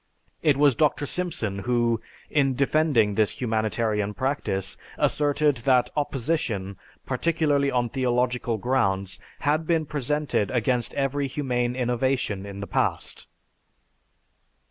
It 0.41 0.57
was 0.57 0.73
Dr. 0.73 1.05
Simpson 1.05 1.59
who, 1.59 2.01
in 2.31 2.55
defending 2.55 3.13
this 3.13 3.39
humanitarian 3.39 4.15
practice, 4.15 4.75
asserted 4.97 5.57
that 5.57 5.91
opposition, 5.95 6.77
particularly 7.05 7.69
on 7.69 7.87
theological 7.87 8.57
grounds, 8.57 9.19
had 9.41 9.67
been 9.67 9.85
presented 9.85 10.49
against 10.49 10.95
every 10.95 11.27
humane 11.27 11.75
innovation 11.75 12.47
in 12.47 12.61
the 12.61 12.65
past. 12.65 13.27